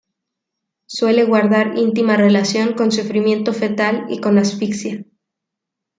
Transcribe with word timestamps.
Suele 0.87 1.25
guardar 1.25 1.77
íntima 1.77 2.17
relación 2.17 2.73
con 2.73 2.91
sufrimiento 2.91 3.53
fetal 3.53 4.07
y 4.09 4.19
con 4.19 4.39
asfixia. 4.39 5.05